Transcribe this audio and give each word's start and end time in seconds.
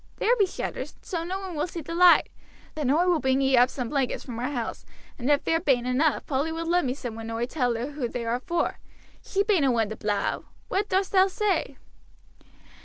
There 0.17 0.35
be 0.37 0.47
shutters, 0.47 0.95
so 1.03 1.23
no 1.23 1.39
one 1.39 1.53
will 1.53 1.67
see 1.67 1.81
the 1.83 1.93
light. 1.93 2.29
Then 2.73 2.89
oi 2.89 3.05
will 3.05 3.19
bring 3.19 3.39
ee 3.43 3.55
up 3.55 3.69
some 3.69 3.89
blankets 3.89 4.23
from 4.23 4.39
our 4.39 4.49
house, 4.49 4.83
and 5.19 5.29
if 5.29 5.43
there 5.43 5.59
bain't 5.59 5.85
enough 5.85 6.25
Polly 6.25 6.51
will 6.51 6.65
lend 6.65 6.87
me 6.87 6.95
some 6.95 7.13
when 7.13 7.29
oi 7.29 7.45
tell 7.45 7.75
her 7.75 7.91
who 7.91 8.09
they 8.09 8.25
are 8.25 8.39
for. 8.39 8.79
She 9.23 9.43
bain't 9.43 9.63
a 9.65 9.69
one 9.69 9.89
to 9.89 9.95
blab. 9.95 10.43
What 10.69 10.89
dost 10.89 11.11
thou 11.11 11.27
say?" 11.27 11.77